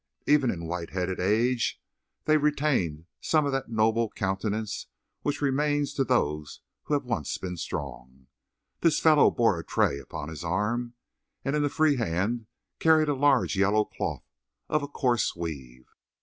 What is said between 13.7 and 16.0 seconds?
cloth of a coarse weave.